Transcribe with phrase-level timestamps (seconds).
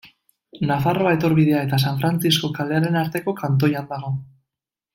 [0.69, 4.15] Nafarroa etorbidea eta San Frantzisko kalearen arteko kantoian dago.